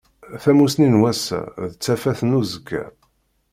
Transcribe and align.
Tamusni 0.43 0.87
n 0.93 0.95
wass-a 1.01 1.39
d 1.71 1.73
tafat 1.83 2.19
n 2.23 2.37
uzekka 2.39 2.83